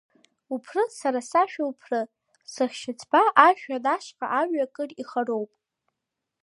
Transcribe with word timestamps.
Уԥры, 0.53 0.83
сара 0.99 1.19
сашәа, 1.29 1.63
уԥры, 1.69 2.01
сыхьшьыцба, 2.53 3.21
ажәҩан 3.45 3.85
ашҟа 3.95 4.25
амҩа 4.39 4.65
акыр 4.67 4.89
ихароуп. 5.01 5.51